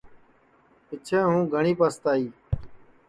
پِچھیں 0.87 1.25
ہُوں 1.29 1.41
گھٹؔی 1.53 1.73
پستائی 1.79 2.25